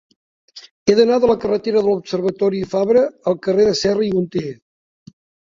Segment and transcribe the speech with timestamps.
[0.91, 4.45] He d'anar de la carretera de l'Observatori Fabra al carrer de Serra i Hunter.